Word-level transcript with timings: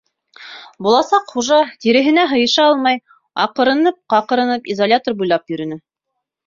«Буласаҡ 0.87 1.27
хужа», 1.33 1.59
тиреһенә 1.85 2.25
һыйыша 2.33 2.65
алмай 2.71 2.99
аҡырынып, 3.47 4.01
ҡаҡырынып, 4.17 4.75
изолятор 4.77 5.23
буйлап 5.23 5.55
йөрөнө. 5.57 5.85